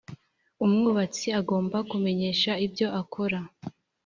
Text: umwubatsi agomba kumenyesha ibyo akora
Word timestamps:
umwubatsi 0.65 1.27
agomba 1.39 1.77
kumenyesha 1.89 2.51
ibyo 2.65 2.87
akora 3.01 3.39